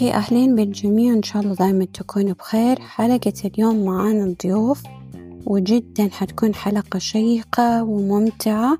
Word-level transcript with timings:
okay 0.00 0.14
أهلين 0.14 0.54
بالجميع 0.54 1.14
إن 1.14 1.22
شاء 1.22 1.42
الله 1.42 1.54
دايما 1.54 1.84
تكونوا 1.84 2.34
بخير. 2.34 2.80
حلقة 2.80 3.32
اليوم 3.44 3.84
معانا 3.84 4.34
ضيوف 4.42 4.82
وجدا 5.46 6.08
حتكون 6.08 6.54
حلقة 6.54 6.98
شيقة 6.98 7.84
وممتعة. 7.84 8.78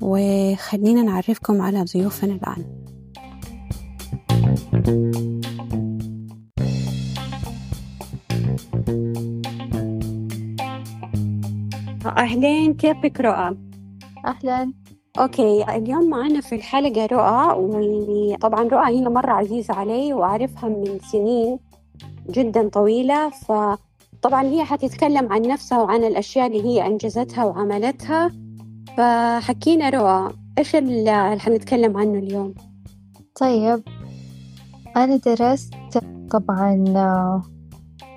وخلينا 0.00 1.02
نعرفكم 1.02 1.62
على 1.62 1.84
ضيوفنا 1.84 2.34
الآن. 2.34 2.64
أهلين 12.06 12.74
كيفك 12.74 13.20
رؤى؟ 13.20 13.56
أهلا. 14.26 14.72
okay 15.20 15.76
اليوم 15.76 16.10
معنا 16.10 16.40
في 16.40 16.54
الحلقة 16.54 17.06
رؤى 17.06 17.54
وطبعا 17.58 18.62
رؤى 18.62 18.86
هي 18.86 19.08
مرة 19.08 19.32
عزيزة 19.32 19.74
علي 19.74 20.12
وأعرفها 20.12 20.68
من 20.68 20.98
سنين 21.12 21.58
جدا 22.30 22.68
طويلة. 22.68 23.30
فطبعا 23.30 24.42
هي 24.42 24.64
حتتكلم 24.64 25.32
عن 25.32 25.42
نفسها 25.42 25.82
وعن 25.82 26.04
الأشياء 26.04 26.46
اللي 26.46 26.62
هي 26.62 26.86
أنجزتها 26.86 27.44
وعملتها. 27.44 28.32
فحكينا 28.96 29.90
رؤى 29.90 30.32
إيش 30.58 30.76
اللي 30.76 31.38
حنتكلم 31.40 31.96
عنه 31.96 32.18
اليوم؟ 32.18 32.54
طيب 33.40 33.82
أنا 34.96 35.16
درست 35.16 35.74
طبعا 36.30 36.84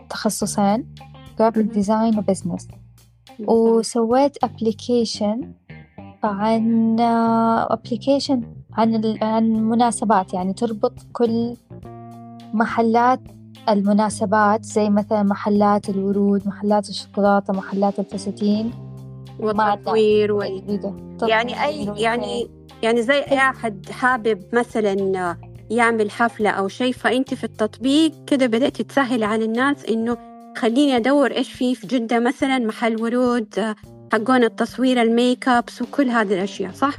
تخصصين 0.10 0.96
graphic 1.40 1.66
design 1.66 2.18
و 2.20 2.25
business. 2.25 2.68
وسويت 3.48 4.44
application 4.44 5.54
عن 6.28 7.00
application 7.70 8.42
عن 8.74 9.18
عن 9.22 9.46
المناسبات 9.46 10.34
يعني 10.34 10.54
تربط 10.54 10.94
كل 11.14 11.56
محلات 12.54 13.20
المناسبات 13.70 14.66
زي 14.66 14.90
مثلا 14.90 15.24
محلات 15.24 15.90
الورود 15.90 16.48
محلات 16.48 16.90
الشوكولاتة 16.90 17.54
محلات 17.54 18.00
الفساتين. 18.00 18.72
والتطوير 19.40 20.32
وال... 20.32 20.80
يعني 21.22 21.64
أي 21.64 21.92
يعني 21.98 22.50
يعني 22.84 23.02
زي 23.02 23.20
أي 23.20 23.38
أحد 23.38 23.90
حابب 23.90 24.44
مثلا 24.54 25.36
يعمل 25.70 26.12
حفلة 26.12 26.50
أو 26.50 26.68
شيء 26.68 26.94
فأنت 26.94 27.34
في 27.34 27.44
التطبيق 27.44 28.12
كده 28.28 28.46
بدأت 28.48 28.82
تسهل 28.82 29.24
على 29.24 29.46
الناس 29.46 29.86
إنه 29.86 30.18
خليني 30.58 30.98
أدور 30.98 31.32
إيش 31.32 31.54
في 31.54 31.76
في 31.76 31.88
جدة 31.88 32.20
مثلا 32.20 32.60
محل 32.60 33.02
ورود 33.02 33.76
حقون 34.14 34.44
التصوير 34.44 35.02
الميك 35.02 35.48
ابس 35.48 35.82
وكل 35.82 36.10
هذه 36.10 36.34
الأشياء 36.34 36.72
صح؟ 36.72 36.98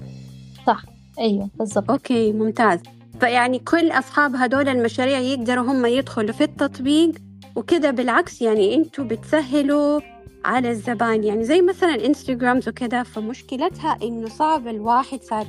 صح. 0.66 0.84
أيوه 1.18 1.50
بالضبط. 1.58 1.90
okay 1.90 2.32
ممتاز. 2.32 2.78
فيعني 3.20 3.58
كل 3.58 3.90
أصحاب 3.90 4.36
هدول 4.36 4.68
المشاريع 4.68 5.18
يقدروا 5.18 5.64
هم 5.64 5.86
يدخلوا 5.86 6.32
في 6.32 6.44
التطبيق 6.44 7.10
وكذا 7.56 7.90
بالعكس 7.90 8.42
يعني 8.42 8.74
أنتوا 8.74 9.04
بتسهلوا 9.04 10.00
على 10.44 10.70
الزبائن 10.70 11.24
يعني 11.24 11.44
زي 11.44 11.62
مثلا 11.62 12.06
Instagrams 12.06 12.68
وكذا 12.68 13.02
فمشكلتها 13.02 13.98
إنه 14.02 14.28
صعب 14.28 14.68
الواحد 14.68 15.22
صار 15.22 15.46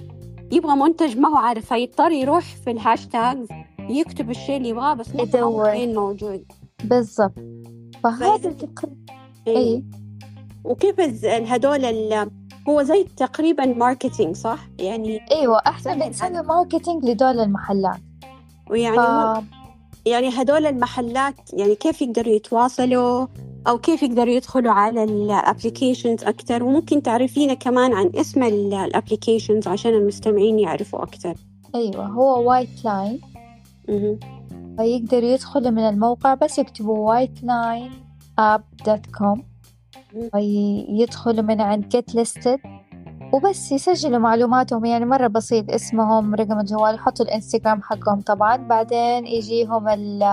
يبغى 0.52 0.76
منتج 0.76 1.18
ما 1.18 1.30
هو 1.30 1.36
عارف 1.36 1.66
فيضطر 1.66 2.12
يروح 2.12 2.56
في 2.64 2.72
الهاشتاج 2.72 3.38
يكتب 3.80 4.30
الشيء 4.30 4.58
اللي 4.58 4.70
يبغاه 4.70 4.94
بس 4.94 5.16
ما 5.16 5.44
وين 5.44 5.96
موجود. 5.96 6.46
بالضبط. 6.84 7.40
فهذا 8.04 8.52
تقريبا 8.52 8.96
إيه. 9.48 10.05
وكيف 10.66 11.26
هدول 11.26 11.86
هو 12.70 12.84
زي 12.84 13.04
تقريبا 13.18 13.66
marketing 13.66 14.36
صح؟ 14.36 14.60
يعني 14.80 15.22
إيوه 15.32 15.58
إحنا 15.68 15.96
بنسوي 15.96 16.30
marketing 16.30 17.06
لدول 17.06 17.40
المحلات. 17.40 18.00
ويعني 18.70 18.98
ف... 18.98 19.44
يعني 20.06 20.30
هدول 20.30 20.66
المحلات 20.66 21.36
يعني 21.54 21.76
كيف 21.76 22.02
يقدروا 22.02 22.34
يتواصلوا 22.34 23.28
أو 23.68 23.78
كيف 23.78 24.04
يقدروا 24.04 24.34
يدخلوا 24.34 24.72
على 24.72 25.04
ال 25.04 25.13
applications 25.13 26.24
أكثر 26.24 26.64
وممكن 26.64 27.04
تعرفينا 27.04 27.54
كمان 27.54 27.94
عن 27.94 28.12
اسم 28.16 28.44
ال 28.44 28.53
applications 28.53 29.68
عشان 29.68 29.94
المستمعين 29.94 30.60
يعرفوا 30.60 31.04
أكثر 31.04 31.36
إيوه 31.76 32.06
هو 32.06 32.50
White 32.50 32.86
Line 32.86 33.22
فيقدروا 34.78 35.30
يدخلوا 35.30 35.72
من 35.72 35.90
الموقع 35.90 36.34
بس 36.34 36.60
يكتبوا 36.60 37.28
app 38.40 38.64
dot 38.86 39.06
com 39.06 39.44
يدخلوا 40.90 41.44
من 41.44 41.62
عند 41.62 41.88
get 41.88 42.16
listed 42.16 42.60
وبس 43.34 43.72
يسجلوا 43.72 44.20
معلوماتهم 44.20 44.86
يعني 44.86 45.06
مرة 45.06 45.28
بسيط 45.28 45.72
اسمهم 45.72 46.36
رقم 46.36 46.60
الجوال 46.60 46.96
يحطوا 46.96 47.26
الإنستغرام 47.26 47.82
حقهم 47.82 48.22
طبعا. 48.22 48.58
بعدين 48.58 49.28
يجيهم 49.28 49.88
ال 49.88 50.24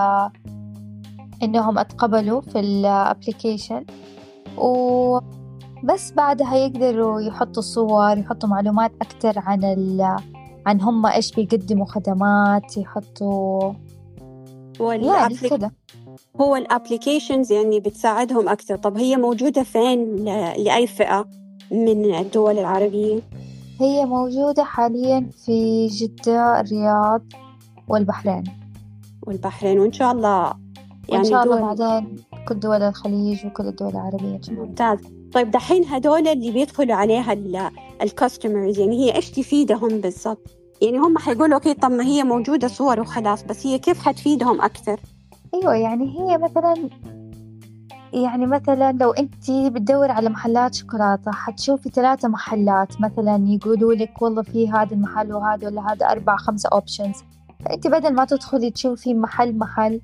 إنهم 1.43 1.77
أتقبلوا 1.77 2.41
في 2.41 2.59
ال 2.59 2.69
application 2.69 3.85
وبس 4.57 6.11
بعدها 6.11 6.55
يقدروا 6.55 7.21
يحطوا 7.21 7.61
صور 7.61 8.17
يحطوا 8.17 8.49
معلومات 8.49 8.91
أكتر 9.01 9.33
عن 9.39 9.63
ال 9.63 10.17
عن 10.65 10.81
هم 10.81 11.05
إيش 11.05 11.31
بيقدموا 11.31 11.85
خدمات 11.85 12.77
يحطوا 12.77 13.73
يعني 14.79 15.35
كده. 15.49 15.71
هو 16.41 16.55
الابليكيشنز 16.55 17.51
يعني 17.51 17.79
بتساعدهم 17.79 18.49
أكثر 18.49 18.75
طب 18.75 18.97
هي 18.97 19.17
موجودة 19.17 19.63
فين 19.63 20.15
لأي 20.57 20.87
فئة 20.87 21.25
من 21.71 22.15
الدول 22.15 22.59
العربية؟ 22.59 23.21
هي 23.79 24.05
موجودة 24.05 24.63
حاليا 24.63 25.29
في 25.45 25.87
جدة 25.87 26.59
الرياض 26.59 27.21
والبحرين 27.87 28.43
والبحرين 29.27 29.79
وإن 29.79 29.91
شاء 29.91 30.11
الله 30.11 30.53
يعني 31.09 31.23
وإن 31.23 31.23
شاء 31.23 31.43
الله 31.43 31.61
بعدين 31.61 32.15
كل 32.47 32.59
دول 32.59 32.81
الخليج 32.81 33.45
وكل 33.45 33.67
الدول 33.67 33.89
العربية 33.89 34.39
ممتاز 34.49 34.99
طيب 35.33 35.51
دحين 35.51 35.85
هدول 35.85 36.27
اللي 36.27 36.51
بيدخلوا 36.51 36.95
عليها 36.95 37.33
الكاستمرز 38.01 38.79
يعني 38.79 39.05
هي 39.05 39.15
إيش 39.15 39.31
تفيدهم 39.31 40.01
بالضبط؟ 40.01 40.47
يعني 40.81 40.97
هم 40.97 41.17
حيقولوا 41.17 41.55
okay 41.55 41.73
طب 41.73 41.91
ما 41.91 42.03
هي 42.03 42.23
موجودة 42.23 42.67
صور 42.67 42.99
وخلاص 42.99 43.43
بس 43.43 43.67
هي 43.67 43.79
كيف 43.79 43.99
حتفيدهم 43.99 44.61
أكثر؟ 44.61 44.99
أيوة 45.53 45.75
يعني 45.75 46.19
هي 46.19 46.37
مثلا 46.37 46.89
يعني 48.13 48.45
مثلا 48.45 48.91
لو 48.91 49.11
أنت 49.11 49.51
بتدور 49.51 50.11
على 50.11 50.29
محلات 50.29 50.75
شوكولاتة 50.75 51.31
حتشوفي 51.31 51.89
ثلاثة 51.89 52.27
محلات 52.27 53.01
مثلا 53.01 53.45
يقولوا 53.47 53.93
لك 53.93 54.21
والله 54.21 54.41
في 54.41 54.71
هذا 54.71 54.93
المحل 54.93 55.33
وهذا 55.33 55.67
ولا 55.67 55.93
هذا 55.93 56.05
أربع 56.05 56.35
خمسة 56.35 56.69
options 56.73 57.15
فأنت 57.65 57.87
بدل 57.87 58.13
ما 58.13 58.25
تدخلي 58.25 58.71
تشوفي 58.71 59.13
محل 59.13 59.57
محل 59.57 60.01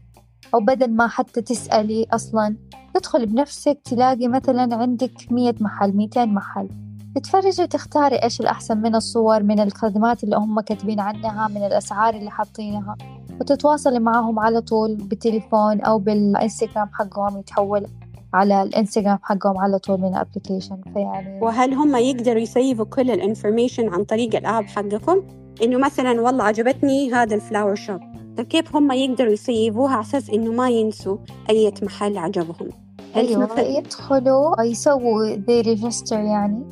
أو 0.53 0.59
بدل 0.59 0.91
ما 0.91 1.07
حتى 1.07 1.41
تسألي 1.41 2.07
أصلا 2.11 2.55
تدخلي 2.93 3.25
بنفسك 3.25 3.79
تلاقي 3.85 4.27
مثلا 4.27 4.75
عندك 4.75 5.31
مية 5.31 5.55
محل 5.59 5.95
ميتين 5.95 6.33
محل. 6.33 6.69
تتفرجي 7.15 7.63
وتختاري 7.63 8.15
إيش 8.15 8.41
الأحسن 8.41 8.77
من 8.77 8.95
الصور 8.95 9.43
من 9.43 9.59
الخدمات 9.59 10.23
اللي 10.23 10.37
هم 10.37 10.59
كاتبين 10.59 10.99
عنها 10.99 11.47
من 11.47 11.65
الأسعار 11.65 12.15
اللي 12.15 12.29
حاطينها. 12.31 12.95
وتتواصلي 13.39 13.99
معهم 13.99 14.39
على 14.39 14.61
طول 14.61 14.95
بالتليفون 14.95 15.81
أو 15.81 15.99
بالإنستغرام 15.99 16.89
حقهم 16.93 17.39
يتحول 17.39 17.85
على 18.33 18.63
الإنستغرام 18.63 19.19
حقهم 19.23 19.57
على 19.57 19.79
طول 19.79 20.01
من 20.01 20.07
ال 20.07 20.14
application 20.14 20.81
فيعني 20.93 21.41
وهل 21.41 21.73
هم 21.73 21.95
يقدروا 21.95 22.41
ي 22.41 22.49
save 22.49 22.78
وا 22.78 22.85
كل 22.85 23.11
ال 23.11 23.18
information 23.18 23.89
عن 23.89 24.03
طريق 24.03 24.35
ال 24.35 24.42
app 24.42 24.63
حقكم؟ 24.63 25.21
إنه 25.63 25.77
مثلا 25.77 26.21
والله 26.21 26.43
عجبتني 26.43 27.13
هذا 27.13 27.35
ال 27.35 27.41
flower 27.41 27.75
shop 27.75 27.99
طيب 28.37 28.47
كيف 28.47 28.75
هم 28.75 28.91
يقدروا 28.91 29.33
ي 29.33 29.42
save 29.42 29.75
وها 29.75 29.91
على 29.91 30.01
أساس 30.01 30.29
إنه 30.29 30.51
ما 30.51 30.69
ينسوا 30.69 31.17
أي 31.49 31.73
محل 31.81 32.17
عجبهم؟ 32.17 32.69
أيوه 33.15 33.39
مثل... 33.39 33.59
يدخلوا 33.59 34.61
يسووا 34.61 35.25
زي 35.25 35.61
register 35.61 36.19
يعني 36.19 36.63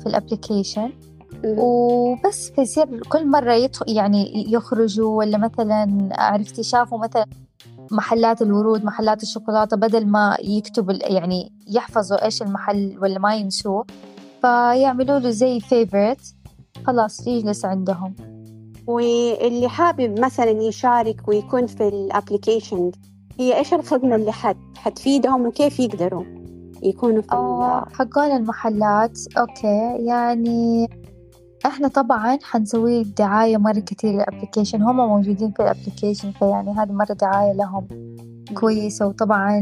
في 0.00 0.06
ال 0.06 0.13
application 0.13 0.90
وبس 1.44 2.50
فيصير 2.50 3.00
كل 3.08 3.26
مرة 3.26 3.52
يدخل 3.52 3.84
يعني 3.88 4.52
يخرجوا 4.52 5.18
ولا 5.18 5.38
مثلا 5.38 6.08
عرفتي 6.12 6.62
شافوا 6.62 6.98
مثلا 6.98 7.26
محلات 7.90 8.42
الورود 8.42 8.84
محلات 8.84 9.22
الشوكولاتة 9.22 9.76
بدل 9.76 10.06
ما 10.06 10.36
يكتبوا 10.40 10.94
يعني 10.94 11.52
يحفظوا 11.68 12.24
إيش 12.24 12.42
المحل 12.42 12.98
ولا 13.02 13.18
ما 13.18 13.34
ينسوه 13.34 13.86
فيعملوا 14.40 15.18
له 15.18 15.30
زي 15.30 15.60
favorite 15.60 16.20
خلاص 16.86 17.26
يجلس 17.26 17.64
عندهم. 17.64 18.14
واللي 18.86 19.68
حابب 19.68 20.20
مثلا 20.20 20.50
يشارك 20.50 21.28
ويكون 21.28 21.66
في 21.66 21.88
الابلكيشن 21.88 22.90
هي 23.38 23.58
إيش 23.58 23.74
الخدمة 23.74 24.16
اللي 24.16 24.32
حت 24.32 24.56
حتفيدهم 24.76 25.46
وكيف 25.46 25.80
يقدروا 25.80 26.24
يكونوا 26.82 27.22
في 27.22 27.32
آه 27.32 27.86
حقون 27.92 28.36
المحلات. 28.36 29.18
okay 29.38 29.96
يعني 30.06 30.88
إحنا 31.66 31.88
طبعا 31.88 32.38
حنسوي 32.42 33.02
دعاية 33.02 33.56
مرة 33.56 33.78
كتير 33.78 34.12
لل 34.12 34.23
application 34.23 34.82
هم 34.82 34.96
موجودين 34.96 35.50
في 35.50 35.62
ال 35.62 35.68
application 35.68 36.32
فيعني 36.32 36.70
هذه 36.70 36.92
مرة 36.92 37.12
دعاية 37.12 37.52
لهم. 37.52 37.88
كويسة. 38.54 39.06
وطبعا 39.06 39.60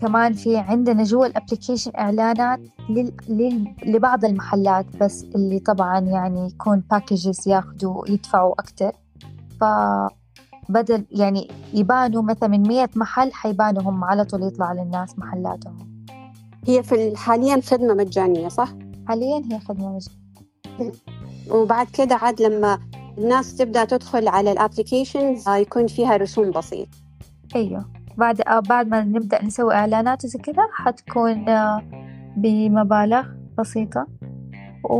كمان 0.00 0.32
في 0.32 0.56
عندنا 0.56 1.02
جوا 1.02 1.26
ال 1.26 1.31
application 1.31 1.90
إعلانات 1.98 2.60
لل... 2.90 3.12
لل... 3.28 3.74
لبعض 3.86 4.24
المحلات 4.24 4.86
بس 5.00 5.24
اللي 5.34 5.58
طبعا 5.58 6.00
يعني 6.00 6.46
يكون 6.46 6.82
packages 6.90 7.48
ياخدوا 7.48 8.08
يدفعوا 8.08 8.52
أكتر. 8.52 8.92
فبدل 9.60 11.04
يعني 11.10 11.48
يبانوا 11.74 12.22
مثلا 12.22 12.48
من 12.48 12.68
مية 12.68 12.90
محل 12.96 13.32
حيبانوا 13.32 13.82
هم 13.82 14.04
على 14.04 14.24
طول 14.24 14.42
يطلع 14.42 14.72
للناس 14.72 15.18
محلاتهم. 15.18 16.04
هي 16.66 16.82
في 16.82 17.16
حاليا 17.16 17.60
خدمة 17.60 17.94
مجانية 17.94 18.48
صح؟ 18.48 18.87
حاليا 19.08 19.42
هي 19.52 19.60
خدمة 19.60 19.98
مجانية 20.78 20.92
وبعد 21.50 21.86
كده 21.86 22.14
عاد 22.14 22.42
لما 22.42 22.78
الناس 23.18 23.56
تبدأ 23.56 23.84
تدخل 23.84 24.28
على 24.28 24.52
الابليكيشنز 24.52 25.48
يكون 25.48 25.86
فيها 25.86 26.16
رسوم 26.16 26.50
بسيط 26.50 26.88
أيوه. 27.56 27.84
بعد 28.16 28.40
آه 28.40 28.60
بعد 28.60 28.88
ما 28.88 29.04
نبدأ 29.04 29.44
نسوي 29.44 29.74
إعلانات 29.74 30.24
وزي 30.24 30.38
كذا 30.38 30.62
حتكون 30.72 31.48
آه 31.48 31.82
بمبالغ 32.36 33.26
بسيطة. 33.58 34.06
و... 34.84 34.96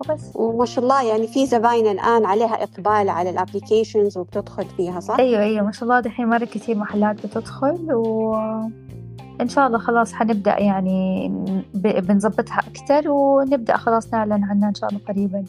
وبس. 0.00 0.36
وما 0.36 0.64
شاء 0.64 0.84
الله 0.84 1.02
يعني 1.02 1.26
في 1.26 1.46
زباين 1.46 1.86
الآن 1.86 2.24
عليها 2.24 2.62
إقبال 2.62 3.08
على 3.08 3.30
ال 3.30 3.37
applications 3.37 4.18
وبتدخل 4.18 4.64
فيها 4.64 5.00
صح؟ 5.00 5.18
أيوه 5.18 5.42
أيوه. 5.42 5.66
ما 5.66 5.72
شاء 5.72 5.84
الله 5.84 6.00
دحين 6.00 6.26
مرة 6.26 6.44
كتير 6.44 6.76
محلات 6.76 7.26
بتدخل 7.26 7.94
و 7.94 8.36
إن 9.40 9.48
شاء 9.48 9.66
الله 9.66 9.78
خلاص 9.78 10.12
حنبدأ 10.12 10.58
يعني 10.58 11.28
بنظبطها 11.74 12.58
أكتر 12.58 13.10
ونبدأ 13.10 13.76
خلاص 13.76 14.12
نعلن 14.12 14.44
عنها 14.44 14.68
إن 14.68 14.74
شاء 14.74 14.90
الله 14.90 15.00
قريبا. 15.08 15.44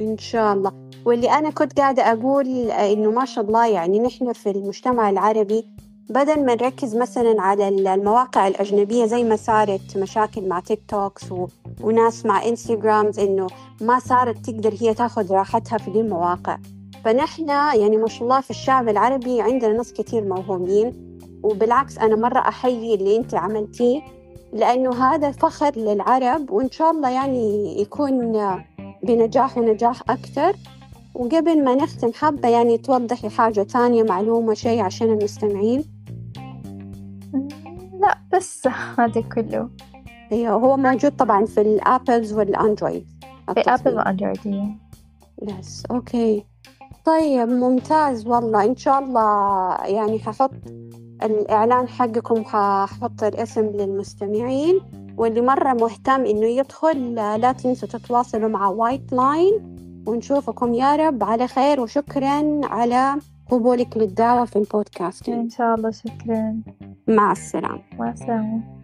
إن 0.00 0.18
شاء 0.18 0.52
الله. 0.52 0.72
واللي 1.04 1.30
أنا 1.30 1.50
كنت 1.50 1.78
قاعدة 1.80 2.12
أقول 2.12 2.46
إنه 2.70 3.10
ما 3.10 3.24
شاء 3.24 3.44
الله 3.44 3.66
يعني 3.66 4.00
نحن 4.00 4.32
في 4.32 4.50
المجتمع 4.50 5.10
العربي 5.10 5.64
بدل 6.10 6.46
ما 6.46 6.54
نركز 6.54 6.96
مثلا 6.96 7.34
على 7.38 7.68
المواقع 7.68 8.48
الأجنبية 8.48 9.06
زي 9.06 9.24
ما 9.24 9.36
صارت 9.36 9.96
مشاكل 9.96 10.48
مع 10.48 10.60
تيك 10.60 10.80
توكس 10.88 11.32
و... 11.32 11.46
وناس 11.80 12.26
مع 12.26 12.44
إنستغرامز 12.48 13.18
إنه 13.18 13.46
ما 13.80 13.98
صارت 13.98 14.36
تقدر 14.50 14.74
هي 14.80 14.94
تاخذ 14.94 15.32
راحتها 15.32 15.78
في 15.78 15.90
دي 15.90 16.00
المواقع. 16.00 16.58
فنحن 17.04 17.48
يعني 17.48 17.96
ما 17.96 18.08
شاء 18.08 18.22
الله 18.22 18.40
في 18.40 18.50
الشعب 18.50 18.88
العربي 18.88 19.40
عندنا 19.40 19.72
ناس 19.72 19.92
كتير 19.92 20.24
موهومين. 20.24 21.11
وبالعكس 21.42 21.98
أنا 21.98 22.16
مرة 22.16 22.38
أحيي 22.38 22.94
اللي 22.94 23.16
أنت 23.16 23.34
عملتيه 23.34 24.00
لأنه 24.52 25.04
هذا 25.04 25.30
فخر 25.30 25.72
للعرب 25.76 26.50
وإن 26.50 26.70
شاء 26.70 26.90
الله 26.90 27.10
يعني 27.10 27.80
يكون 27.80 28.32
بنجاح 29.02 29.58
ونجاح 29.58 30.10
أكثر. 30.10 30.56
وقبل 31.14 31.64
ما 31.64 31.74
نختم 31.74 32.12
حابة 32.12 32.48
يعني 32.48 32.78
توضحي 32.78 33.28
حاجة 33.28 33.62
ثانية 33.62 34.02
معلومة 34.02 34.54
شيء 34.54 34.80
عشان 34.80 35.10
المستمعين؟ 35.10 35.84
لا 38.00 38.18
بس 38.32 38.68
هذا 38.98 39.20
كله. 39.20 39.70
أيوه 40.32 40.52
هو 40.52 40.76
موجود 40.76 41.16
طبعا 41.16 41.44
في 41.44 41.60
الأبلز 41.60 42.32
والأندرويد. 42.32 43.06
في 43.54 43.60
أبل 43.60 43.94
وأندرويد. 43.96 44.76
yes 45.42 45.82
okay 45.90 46.44
طيب 47.04 47.48
ممتاز 47.48 48.26
والله. 48.26 48.64
إن 48.64 48.76
شاء 48.76 48.98
الله 48.98 49.76
يعني 49.84 50.18
ححط 50.18 50.50
الإعلان 51.22 51.88
حقكم 51.88 52.44
ححط 52.44 53.22
الاسم 53.22 53.66
للمستمعين 53.66 54.80
واللي 55.16 55.40
مرة 55.40 55.72
مهتم 55.72 56.24
إنه 56.24 56.46
يدخل 56.46 57.14
لا 57.14 57.52
تنسوا 57.52 57.88
تتواصلوا 57.88 58.48
مع 58.48 58.68
وايت 58.68 59.12
لاين 59.12 59.76
ونشوفكم. 60.06 60.74
يا 60.74 60.96
رب 60.96 61.24
على 61.24 61.48
خير 61.48 61.80
وشكرا 61.80 62.60
على 62.64 63.14
قبولك 63.50 63.96
للدعوة 63.96 64.44
في 64.44 64.56
البودكاست. 64.56 65.28
إن 65.28 65.50
شاء 65.50 65.74
الله 65.74 65.90
شكرا. 65.90 66.60
مع 67.08 67.32
السلامة. 67.32 67.82
مع 67.98 68.10
السلامة. 68.10 68.81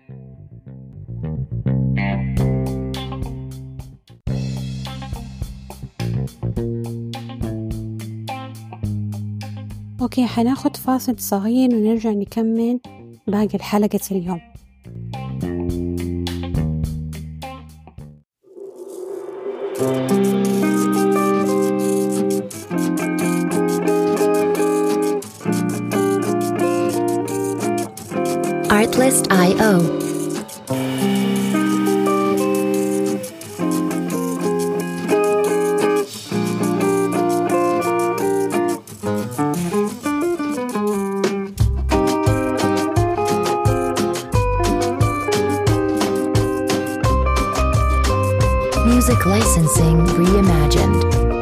أوكي 10.01 10.27
حناخد 10.27 10.77
فاصل 10.77 11.19
صغير 11.19 11.75
ونرجع 11.75 12.11
نكمل 12.11 12.81
باقي 13.27 13.55
الحلقة 13.55 14.01
اليوم. 14.11 14.41
Artlist.io 28.71 30.08
Music 49.09 49.25
licensing 49.25 50.05
reimagined. 50.19 51.38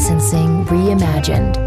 Licensing 0.00 0.64
reimagined. 0.64 1.59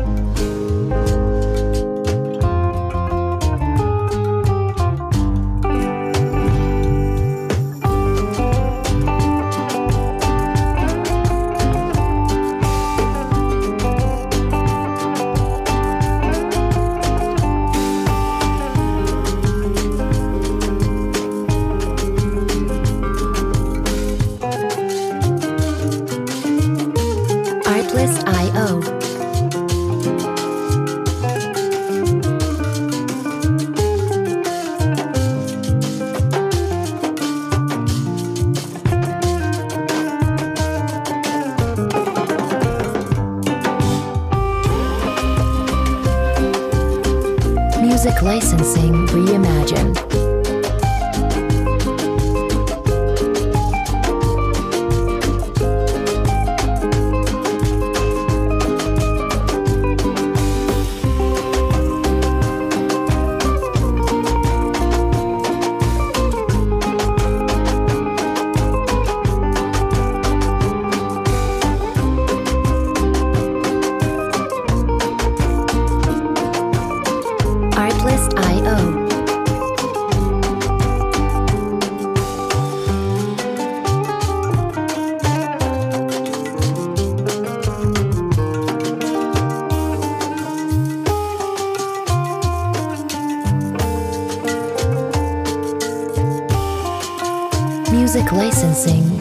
Licensing 48.24 49.06
reimagined. 49.08 50.13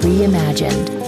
Reimagined. 0.03 1.02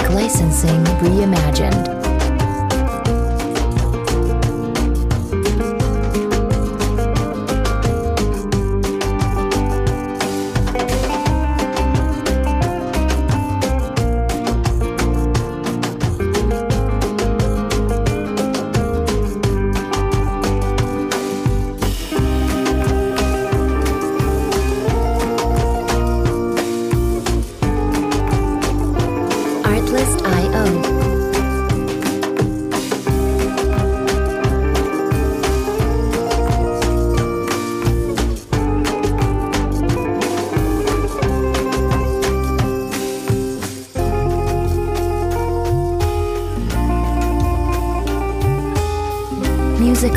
Music 0.00 0.14
licensing 0.14 0.84
reimagined. 1.02 1.99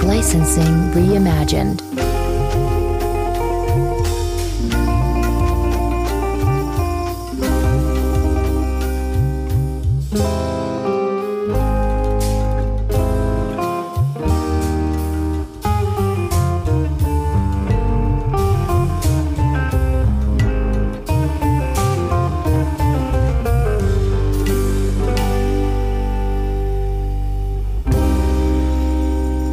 Licensing 0.03 0.91
reimagined. 0.91 1.92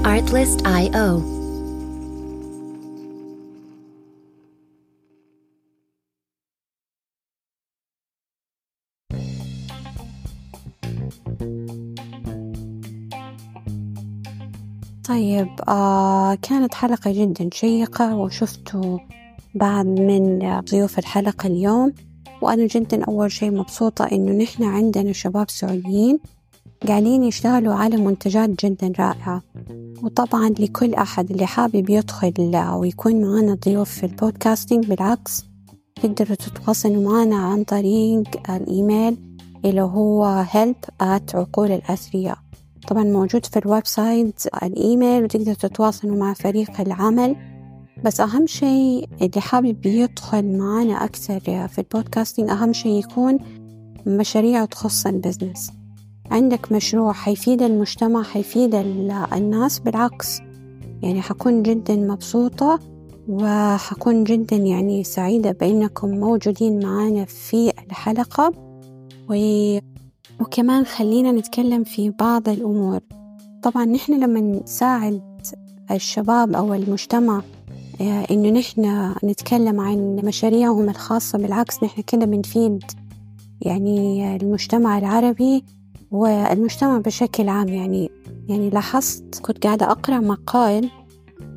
Artlist.io. 0.05 1.21
طيب 15.09 15.49
آه 15.69 16.35
كانت 16.35 16.75
حلقة 16.75 17.13
جدا 17.13 17.51
شيقة 17.53 18.17
وشفتوا 18.17 18.99
بعض 19.55 19.87
من 19.87 20.39
ضيوف 20.61 20.99
الحلقة 20.99 21.47
اليوم 21.47 21.93
وأنا 22.43 22.67
جدا 22.67 23.05
أول 23.05 23.33
شيء 23.33 23.51
مبسوطة 23.51 24.05
إنه 24.13 24.43
نحن 24.43 24.63
عندنا 24.63 25.13
شباب 25.13 25.51
سعوديين 25.51 26.19
قاعدين 26.89 27.23
يشتغلوا 27.23 27.75
على 27.75 27.97
منتجات 27.97 28.65
جدا 28.65 28.93
رائعة. 28.99 29.43
وطبعا 30.03 30.49
لكل 30.49 30.95
أحد 30.95 31.31
اللي 31.31 31.47
حابب 31.47 31.91
يدخل 31.91 32.33
ويكون 32.75 33.23
معنا 33.23 33.55
ضيوف 33.65 33.91
في 33.91 34.07
ال 34.07 34.14
podcasting 34.14 34.87
بالعكس 34.87 35.45
تقدروا 36.03 36.37
تتواصلوا 36.37 37.13
معنا 37.13 37.37
عن 37.37 37.65
طريق 37.65 38.51
الإيميل 38.51 39.17
اللي 39.65 39.83
هو 39.83 40.45
help 40.53 40.91
at 41.03 41.35
عقول 41.35 41.73
الأثرياء. 41.73 42.39
طبعا 42.89 43.05
موجود 43.05 43.47
في 43.47 43.59
ال 43.59 43.87
website 43.87 44.43
الإيميل 44.63 45.25
وتقدروا 45.25 45.55
تتواصلوا 45.55 46.17
مع 46.17 46.35
فريق 46.35 46.81
العمل. 46.81 47.37
بس 48.05 48.21
أهم 48.21 48.47
شيء 48.47 49.09
اللي 49.23 49.41
حابب 49.41 49.87
يدخل 49.87 50.59
معنا 50.59 51.05
أكثر 51.05 51.41
في 51.69 51.79
ال 51.79 51.85
podcasting 51.85 52.51
أهم 52.51 52.73
شيء 52.73 52.93
يكون 52.93 53.39
مشاريع 54.07 54.65
تخص 54.65 55.07
البزنس. 55.07 55.73
عندك 56.31 56.73
مشروع 56.73 57.13
حيفيد 57.13 57.63
المجتمع 57.63 58.23
حيفيد 58.23 58.75
الناس 59.33 59.79
بالعكس. 59.79 60.41
يعني 61.03 61.23
حكون 61.23 61.63
جدا 61.63 61.97
مبسوطة 61.97 62.79
وحكون 63.29 64.25
جدا 64.25 64.57
يعني 64.57 65.05
سعيدة 65.05 65.53
بأنكم 65.53 66.09
موجودين 66.09 66.87
معنا 66.87 67.25
في 67.25 67.73
الحلقة. 67.87 68.53
و... 69.31 69.35
وكمان 70.41 70.85
خلينا 70.85 71.33
نتكلم 71.33 71.85
في 71.85 72.11
بعض 72.11 72.49
الأمور. 72.49 73.01
طبعا 73.63 73.85
نحن 73.85 74.21
لما 74.21 74.41
نساعد 74.41 75.23
الشباب 75.91 76.55
أو 76.55 76.75
المجتمع 76.75 77.43
إنه 78.01 78.51
نحن 78.51 79.13
نتكلم 79.25 79.81
عن 79.81 80.21
مشاريعهم 80.25 80.89
الخاصة 80.89 81.39
بالعكس 81.39 81.83
نحن 81.83 82.03
كده 82.03 82.27
بنفيد 82.27 82.85
يعني 83.61 84.37
المجتمع 84.37 84.99
العربي 84.99 85.65
والمجتمع 86.11 86.99
بشكل 86.99 87.49
عام 87.49 87.69
يعني 87.69 88.11
يعني 88.49 88.71
لاحظت 88.71 89.41
كنت 89.43 89.67
قاعدة 89.67 89.91
أقرأ 89.91 90.19
مقال 90.21 90.91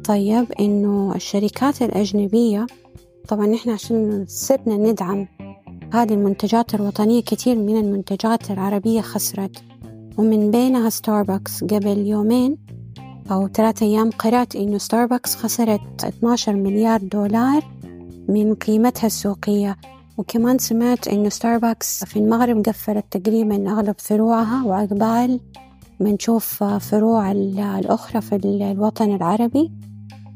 طيب 0.05 0.51
إنه 0.59 1.15
الشركات 1.15 1.81
الأجنبية 1.81 2.67
طبعا 3.27 3.47
نحن 3.47 3.69
عشان 3.69 4.25
صرنا 4.27 4.77
ندعم 4.77 5.27
هذه 5.93 6.13
المنتجات 6.13 6.75
الوطنية 6.75 7.21
كثير 7.21 7.55
من 7.55 7.77
المنتجات 7.77 8.51
العربية 8.51 9.01
خسرت. 9.01 9.63
ومن 10.17 10.51
بينها 10.51 10.89
ستاربكس 10.89 11.63
قبل 11.63 11.97
يومين 11.97 12.57
أو 13.31 13.47
ثلاثة 13.47 13.85
أيام 13.85 14.09
قرأت 14.09 14.55
إنه 14.55 14.77
ستاربكس 14.77 15.35
خسرت 15.35 16.03
12 16.03 16.53
مليار 16.53 16.99
دولار 16.99 17.63
من 18.29 18.55
قيمتها 18.55 19.07
السوقية. 19.07 19.77
وكمان 20.17 20.57
سمعت 20.57 21.07
إنه 21.07 21.29
ستاربكس 21.29 22.05
في 22.05 22.19
المغرب 22.19 22.65
قفلت 22.65 23.05
تقريبا 23.11 23.71
أغلب 23.71 23.95
فروعها 23.97 24.65
وعقبال 24.65 25.39
نشوف 26.01 26.63
فروع 26.63 27.31
الأخرى 27.31 28.21
في 28.21 28.35
الوطن 28.35 29.15
العربي. 29.15 29.71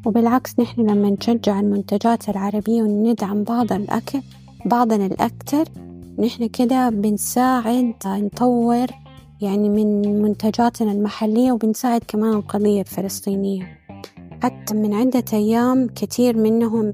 وبالعكس 0.05 0.59
نحن 0.59 0.81
لما 0.81 1.09
نشجع 1.09 1.59
المنتجات 1.59 2.29
العربية 2.29 2.83
وندعم 2.83 3.43
بعض 3.43 3.73
الأكل 3.73 4.21
بعضنا 4.65 5.05
الأكثر 5.05 5.65
نحن 6.19 6.47
كده 6.47 6.89
بنساعد 6.89 7.93
نطور 8.05 8.87
يعني 9.41 9.69
من 9.69 10.21
منتجاتنا 10.21 10.91
المحلية 10.91 11.51
وبنساعد 11.51 12.01
كمان 12.07 12.33
القضية 12.33 12.81
الفلسطينية. 12.81 13.77
حتى 14.43 14.73
من 14.73 14.93
عدة 14.93 15.23
أيام 15.33 15.87
كثير 15.95 16.37
منهم 16.37 16.93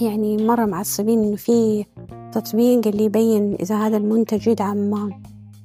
يعني 0.00 0.36
مرة 0.36 0.64
معصبين 0.64 1.22
إنه 1.22 1.36
في 1.36 1.84
تطبيق 2.32 2.86
اللي 2.86 3.04
يبين 3.04 3.54
إذا 3.54 3.76
هذا 3.76 3.96
المنتج 3.96 4.46
يدعم 4.48 5.10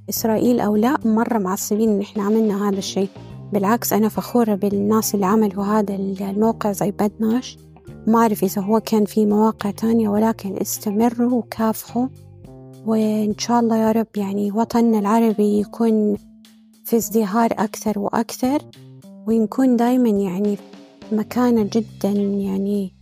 إسرائيل 0.09 0.59
أو 0.59 0.75
لا 0.75 0.97
مرة 1.05 1.37
معصبين 1.37 1.89
إن 1.89 2.01
إحنا 2.01 2.23
عملنا 2.23 2.69
هذا 2.69 2.77
الشيء. 2.77 3.09
بالعكس 3.53 3.93
أنا 3.93 4.09
فخورة 4.09 4.55
بالناس 4.55 5.15
اللي 5.15 5.25
عملوا 5.25 5.63
هذا 5.63 5.95
الموقع 5.95 6.71
زي 6.71 6.91
بدناش 6.91 7.57
ما 8.07 8.19
أعرف 8.19 8.43
إذا 8.43 8.61
هو 8.61 8.79
كان 8.79 9.05
في 9.05 9.25
مواقع 9.25 9.71
تانية 9.71 10.09
ولكن 10.09 10.57
استمروا 10.57 11.33
وكافحوا. 11.39 12.07
وإن 12.85 13.37
شاء 13.37 13.59
الله 13.59 13.77
يا 13.77 13.91
رب 13.91 14.07
يعني 14.17 14.51
وطننا 14.51 14.99
العربي 14.99 15.59
يكون 15.59 16.17
في 16.85 16.95
ازدهار 16.95 17.49
أكثر 17.51 17.99
وأكثر 17.99 18.61
ونكون 19.27 19.75
دايما 19.75 20.09
يعني 20.09 20.57
مكانة 21.11 21.69
جدا 21.73 22.09
يعني 22.19 22.93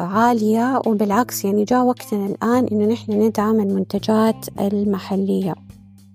عالية 0.00 0.82
وبالعكس 0.86 1.44
يعني 1.44 1.64
جاء 1.64 1.84
وقتنا 1.84 2.26
الآن 2.26 2.66
إنه 2.72 2.86
نحن 2.86 3.12
ندعم 3.12 3.60
المنتجات 3.60 4.46
المحلية. 4.60 5.54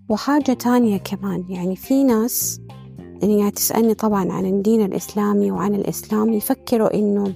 وحاجة 0.10 0.54
تانية 0.54 0.98
كمان 0.98 1.46
يعني 1.50 1.76
في 1.76 2.04
ناس 2.04 2.62
يعني 3.22 3.52
تسألني 3.52 3.94
طبعا 3.94 4.32
عن 4.32 4.46
الدين 4.46 4.86
الإسلامي 4.86 5.52
وعن 5.52 5.76
الإسلام 5.76 6.34
يفكروا 6.34 6.94
إنه 6.94 7.34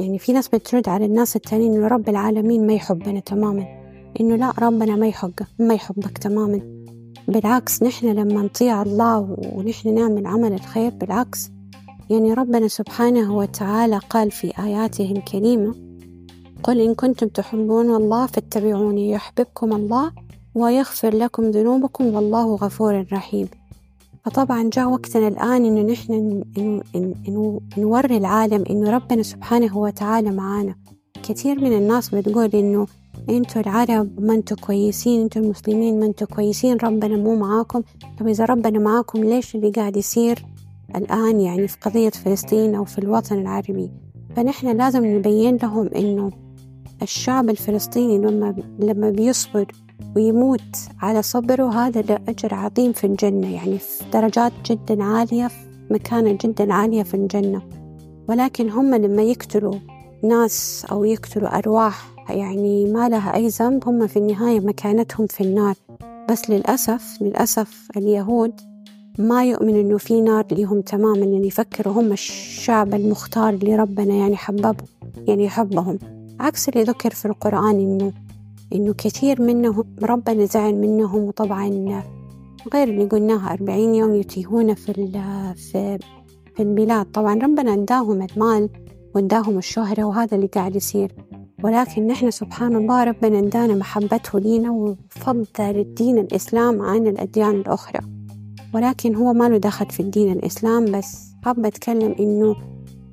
يعني 0.00 0.18
في 0.18 0.32
ناس 0.32 0.48
بترد 0.48 0.88
على 0.88 1.04
الناس 1.04 1.36
التانيين 1.36 1.74
إنه 1.74 1.88
رب 1.88 2.08
العالمين 2.08 2.66
ما 2.66 2.72
يحبنا 2.72 3.20
تماما. 3.20 3.66
إنه 4.20 4.36
لا 4.36 4.52
ربنا 4.58 4.96
ما 4.96 5.06
يحبك 5.06 5.46
ما 5.58 5.74
يحبك 5.74 6.18
تماما. 6.18 6.60
بالعكس 7.28 7.82
نحن 7.82 8.06
لما 8.06 8.42
نطيع 8.42 8.82
الله 8.82 9.36
ونحن 9.54 9.94
نعمل 9.94 10.26
عمل 10.26 10.52
الخير 10.52 10.90
بالعكس 10.90 11.50
يعني 12.10 12.34
ربنا 12.34 12.68
سبحانه 12.68 13.36
وتعالى 13.36 13.98
قال 13.98 14.30
في 14.30 14.52
آياته 14.58 15.12
الكريمة 15.12 15.74
قل 16.62 16.80
إن 16.80 16.94
كنتم 16.94 17.28
تحبون 17.28 17.94
الله 17.94 18.26
فاتبعوني 18.26 19.10
يحببكم 19.10 19.72
الله 19.72 20.12
ويغفر 20.54 21.16
لكم 21.16 21.50
ذنوبكم 21.50 22.14
والله 22.14 22.54
غفور 22.54 23.06
رحيم. 23.12 23.48
فطبعا 24.24 24.70
جاء 24.72 24.90
وقتنا 24.90 25.28
الآن 25.28 25.64
إنه 25.64 25.92
نحن 25.92 26.42
نوري 27.78 28.16
العالم 28.16 28.64
إنه 28.70 28.90
ربنا 28.90 29.22
سبحانه 29.22 29.78
وتعالى 29.78 30.30
معانا. 30.30 30.74
كثير 31.22 31.60
من 31.60 31.72
الناس 31.72 32.14
بتقول 32.14 32.50
إنه 32.54 32.86
أنتوا 33.30 33.62
العرب 33.62 34.20
ما 34.20 34.34
أنتوا 34.34 34.56
كويسين 34.56 35.20
أنتوا 35.20 35.42
المسلمين 35.42 36.00
ما 36.00 36.06
أنتوا 36.06 36.26
كويسين 36.26 36.76
ربنا 36.76 37.16
مو 37.16 37.36
معاكم. 37.36 37.82
طب 38.20 38.28
إذا 38.28 38.44
ربنا 38.44 38.78
معاكم 38.78 39.24
ليش 39.24 39.54
اللي 39.54 39.70
قاعد 39.70 39.96
يصير؟ 39.96 40.44
الآن 40.96 41.40
يعني 41.40 41.68
في 41.68 41.76
قضية 41.80 42.10
فلسطين 42.10 42.74
أو 42.74 42.84
في 42.84 42.98
الوطن 42.98 43.38
العربي 43.38 43.90
فنحن 44.36 44.76
لازم 44.76 45.04
نبين 45.04 45.56
لهم 45.56 45.90
إنه 45.96 46.30
الشعب 47.02 47.50
الفلسطيني 47.50 48.18
لما 48.18 48.54
لما 48.78 49.10
بيصبر 49.10 49.66
ويموت 50.16 50.76
على 51.02 51.22
صبره 51.22 51.68
هذا 51.68 52.00
له 52.00 52.18
أجر 52.28 52.54
عظيم 52.54 52.92
في 52.92 53.06
الجنة 53.06 53.54
يعني 53.54 53.78
في 53.78 54.04
درجات 54.12 54.52
جدا 54.66 55.04
عالية 55.04 55.46
في 55.46 55.70
مكانة 55.90 56.38
جدا 56.42 56.72
عالية 56.72 57.02
في 57.02 57.14
الجنة. 57.14 57.62
ولكن 58.28 58.70
هم 58.70 58.94
لما 58.94 59.22
يقتلوا 59.22 59.74
ناس 60.24 60.86
أو 60.92 61.04
يقتلوا 61.04 61.58
أرواح 61.58 62.06
يعني 62.28 62.84
ما 62.84 63.08
لها 63.08 63.34
أي 63.34 63.48
ذنب 63.48 63.88
هم 63.88 64.06
في 64.06 64.16
النهاية 64.18 64.60
مكانتهم 64.60 65.26
في 65.26 65.40
النار. 65.40 65.74
بس 66.30 66.50
للأسف 66.50 67.18
للأسف 67.22 67.88
اليهود 67.96 68.60
ما 69.18 69.44
يؤمن 69.44 69.80
إنه 69.80 69.98
في 69.98 70.20
نار 70.20 70.46
ليهم 70.52 70.80
تماما 70.80 71.26
يعني 71.26 71.46
يفكروا 71.46 71.94
هم 72.00 72.12
الشعب 72.12 72.94
المختار 72.94 73.54
اللي 73.54 73.76
ربنا 73.76 74.14
يعني 74.14 74.36
حببه 74.36 74.74
يعني 75.28 75.44
يحبهم 75.44 75.98
عكس 76.40 76.68
اللي 76.68 76.82
ذكر 76.82 77.10
في 77.10 77.26
القرآن 77.26 77.80
إنه 77.80 78.12
إنه 78.72 78.94
كثير 78.98 79.42
منهم 79.42 79.84
ربنا 80.02 80.44
زعل 80.44 80.74
منهم 80.74 81.22
وطبعا 81.22 81.68
غير 82.74 82.88
اللي 82.88 83.04
قلناها 83.04 83.52
أربعين 83.52 83.94
يوم 83.94 84.14
يتيهون 84.14 84.74
في 84.74 84.92
في 85.54 85.98
في 86.56 86.62
البلاد. 86.62 87.06
طبعا 87.06 87.34
ربنا 87.34 87.74
اداهم 87.74 88.26
المال 88.32 88.68
واداهم 89.14 89.58
الشهرة 89.58 90.04
وهذا 90.04 90.36
اللي 90.36 90.46
قاعد 90.46 90.76
يصير. 90.76 91.12
ولكن 91.62 92.06
نحن 92.06 92.30
سبحان 92.30 92.76
الله 92.76 93.04
ربنا 93.04 93.38
ادانا 93.38 93.74
محبته 93.74 94.40
لينا 94.40 94.70
وفضل 94.70 95.46
الدين 95.60 96.18
الإسلام 96.18 96.82
عن 96.82 97.06
الأديان 97.06 97.50
الأخرى. 97.50 98.00
ولكن 98.74 99.14
هو 99.14 99.32
ما 99.32 99.48
له 99.48 99.58
دخل 99.58 99.86
في 99.86 100.00
الدين 100.00 100.32
الإسلام 100.32 100.84
بس 100.98 101.30
حابة 101.44 101.68
أتكلم 101.68 102.14
إنه 102.20 102.56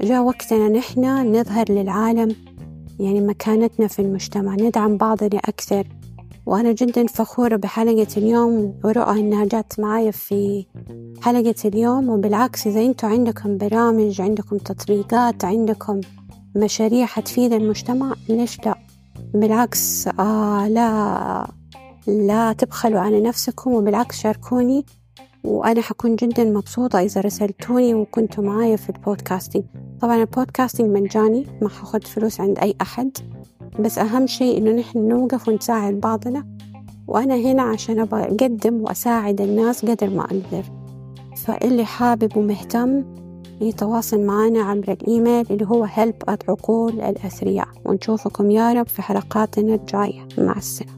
جاء 0.01 0.23
وقتنا 0.23 0.69
نحن 0.69 1.35
نظهر 1.35 1.65
للعالم 1.71 2.35
يعني 2.99 3.21
مكانتنا 3.21 3.87
في 3.87 4.01
المجتمع 4.01 4.55
ندعم 4.55 4.97
بعضنا 4.97 5.39
أكثر. 5.45 5.87
وأنا 6.45 6.71
جدا 6.71 7.07
فخورة 7.07 7.55
بحلقة 7.55 8.07
اليوم 8.17 8.73
ورؤى 8.83 9.19
إنها 9.19 9.45
جات 9.45 9.79
معايا 9.79 10.11
في 10.11 10.65
حلقة 11.21 11.55
اليوم. 11.65 12.09
وبالعكس 12.09 12.67
إذا 12.67 12.85
أنتوا 12.85 13.09
عندكم 13.09 13.57
برامج 13.57 14.21
عندكم 14.21 14.57
تطبيقات 14.57 15.45
عندكم 15.45 16.01
مشاريع 16.55 17.05
حتفيد 17.05 17.53
المجتمع 17.53 18.13
ليش 18.29 18.65
لا؟ 18.65 18.75
بالعكس 19.33 20.07
آه 20.19 20.67
لا 20.67 21.47
لا 22.07 22.53
تبخلوا 22.53 22.99
على 22.99 23.21
نفسكم. 23.21 23.73
وبالعكس 23.73 24.19
شاركوني 24.19 24.85
وأنا 25.47 25.81
حكون 25.81 26.15
جدا 26.15 26.43
مبسوطة 26.43 26.99
إذا 26.99 27.21
رسلتوني 27.21 27.93
وكنتوا 27.93 28.43
معايا 28.43 28.75
في 28.75 28.89
البودكاستينج. 28.89 29.65
طبعا 30.01 30.15
البودكاستينج 30.15 30.97
مجاني 30.97 31.45
ما 31.61 31.69
حاخد 31.69 32.07
فلوس 32.07 32.41
عند 32.41 32.59
أي 32.59 32.75
أحد. 32.81 33.17
بس 33.79 33.97
أهم 33.97 34.27
شيء 34.27 34.57
إنه 34.57 34.71
نحن 34.71 35.07
نوقف 35.07 35.47
ونساعد 35.47 35.93
بعضنا. 35.93 36.45
وأنا 37.07 37.35
هنا 37.35 37.61
عشان 37.61 37.99
أبغى 37.99 38.23
أقدم 38.23 38.81
وأساعد 38.81 39.41
الناس 39.41 39.85
قدر 39.85 40.09
ما 40.09 40.23
أقدر. 40.23 40.63
فاللي 41.45 41.85
حابب 41.85 42.37
ومهتم 42.37 43.03
يتواصل 43.61 44.19
معنا 44.19 44.61
عبر 44.61 44.91
الإيميل 44.91 45.45
اللي 45.51 45.65
هو 45.65 45.87
help 45.87 46.33
at 46.33 46.49
عقول 46.49 47.01
الأثرياء. 47.01 47.67
ونشوفكم 47.85 48.51
يا 48.51 48.73
رب 48.73 48.87
في 48.87 49.01
حلقاتنا 49.01 49.75
الجاية. 49.75 50.27
مع 50.37 50.55
السلامة. 50.57 50.97